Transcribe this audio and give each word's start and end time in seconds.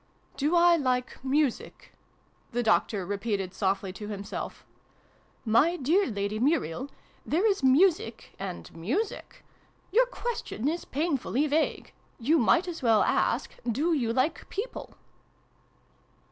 "Do 0.41 0.55
I 0.55 0.77
like 0.77 1.23
Music?" 1.23 1.93
the 2.53 2.63
Doctor 2.63 3.05
repeated 3.05 3.53
softly 3.53 3.93
to 3.93 4.07
himself." 4.07 4.65
My 5.59 5.75
dear 5.77 6.07
Lady 6.07 6.39
Muriel, 6.39 6.89
there 7.23 7.45
is 7.45 7.61
Music 7.61 8.33
and 8.39 8.75
Music. 8.75 9.45
Your 9.91 10.07
question 10.07 10.67
is 10.67 10.85
painfully 10.85 11.45
vague. 11.45 11.93
You 12.17 12.39
might 12.39 12.67
as 12.67 12.81
well 12.81 13.03
ask' 13.03 13.51
Do 13.71 13.93
you 13.93 14.11
like 14.11 14.49
People 14.49 14.95